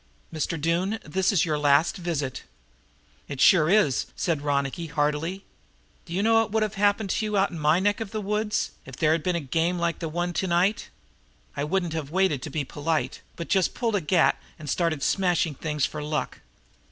Mr. 0.33 0.59
Doone, 0.59 0.97
this 1.05 1.31
is 1.31 1.45
your 1.45 1.59
last 1.59 1.95
visit." 1.95 2.41
"It 3.27 3.39
sure 3.39 3.69
is," 3.69 4.07
said 4.15 4.41
Ronicky 4.41 4.87
heartily. 4.87 5.45
"D'you 6.07 6.23
know 6.23 6.33
what 6.41 6.51
would 6.51 6.63
have 6.63 6.73
happened 6.73 7.13
out 7.23 7.51
in 7.51 7.59
my 7.59 7.79
neck 7.79 7.99
of 8.01 8.09
the 8.09 8.19
woods, 8.19 8.71
if 8.83 8.95
there 8.95 9.11
had 9.11 9.21
been 9.21 9.35
a 9.35 9.39
game 9.39 9.77
like 9.77 9.99
the 9.99 10.09
one 10.09 10.33
tonight? 10.33 10.89
I 11.55 11.63
wouldn't 11.65 11.93
have 11.93 12.09
waited 12.09 12.41
to 12.41 12.49
be 12.49 12.63
polite, 12.63 13.21
but 13.35 13.47
just 13.47 13.75
pulled 13.75 13.95
a 13.95 14.01
gat 14.01 14.41
and 14.57 14.67
started 14.67 15.03
smashing 15.03 15.53
things 15.53 15.85
for 15.85 16.01
luck." 16.01 16.39